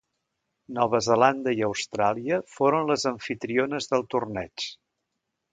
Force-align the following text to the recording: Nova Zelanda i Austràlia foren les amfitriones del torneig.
Nova 0.77 1.01
Zelanda 1.07 1.53
i 1.59 1.61
Austràlia 1.67 2.39
foren 2.55 2.89
les 2.93 3.07
amfitriones 3.13 3.93
del 3.93 4.07
torneig. 4.15 4.71